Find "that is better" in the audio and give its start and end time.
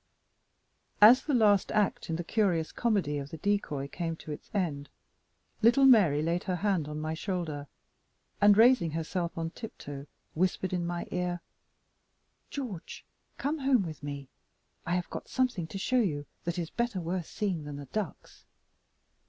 16.45-16.99